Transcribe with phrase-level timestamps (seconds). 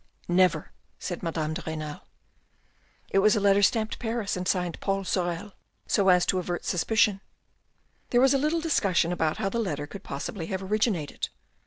[0.43, 2.01] "Never," said Madame de Renal."
[3.11, 5.51] It was a letter stamped Paris and signed Paul Sorel
[5.85, 7.21] so as to avert suspicion."
[8.09, 11.29] There was a little discussion about how the letter could possibly have originated.